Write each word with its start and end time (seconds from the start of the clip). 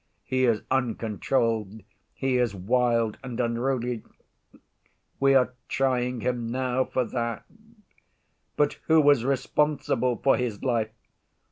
He 0.23 0.45
is 0.45 0.63
uncontrolled, 0.71 1.83
he 2.15 2.39
is 2.39 2.55
wild 2.55 3.19
and 3.23 3.39
unruly—we 3.39 4.01
are 5.35 5.53
trying 5.67 6.21
him 6.21 6.47
now 6.49 6.85
for 6.85 7.05
that—but 7.05 8.79
who 8.87 9.07
is 9.11 9.23
responsible 9.23 10.15
for 10.17 10.37
his 10.37 10.63
life? 10.63 10.89